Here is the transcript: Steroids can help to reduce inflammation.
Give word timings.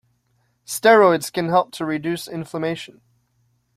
Steroids 0.65 1.31
can 1.31 1.49
help 1.49 1.71
to 1.73 1.85
reduce 1.85 2.27
inflammation. 2.27 3.01